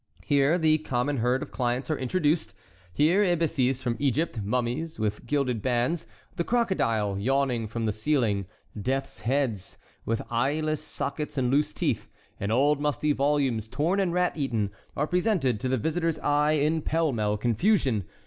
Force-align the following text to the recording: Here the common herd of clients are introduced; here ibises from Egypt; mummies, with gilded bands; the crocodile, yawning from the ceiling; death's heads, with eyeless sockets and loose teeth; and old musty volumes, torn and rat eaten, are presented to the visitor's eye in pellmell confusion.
Here 0.23 0.57
the 0.57 0.79
common 0.79 1.17
herd 1.17 1.43
of 1.43 1.51
clients 1.51 1.91
are 1.91 1.97
introduced; 1.99 2.55
here 2.91 3.23
ibises 3.23 3.83
from 3.83 3.97
Egypt; 3.99 4.41
mummies, 4.41 4.97
with 4.97 5.27
gilded 5.27 5.61
bands; 5.61 6.07
the 6.37 6.43
crocodile, 6.43 7.19
yawning 7.19 7.67
from 7.67 7.85
the 7.85 7.91
ceiling; 7.91 8.47
death's 8.81 9.19
heads, 9.19 9.77
with 10.03 10.23
eyeless 10.31 10.81
sockets 10.81 11.37
and 11.37 11.51
loose 11.51 11.71
teeth; 11.71 12.07
and 12.39 12.51
old 12.51 12.81
musty 12.81 13.11
volumes, 13.11 13.67
torn 13.67 13.99
and 13.99 14.11
rat 14.11 14.35
eaten, 14.35 14.71
are 14.97 15.05
presented 15.05 15.59
to 15.59 15.69
the 15.69 15.77
visitor's 15.77 16.17
eye 16.17 16.53
in 16.53 16.81
pellmell 16.81 17.37
confusion. 17.39 18.05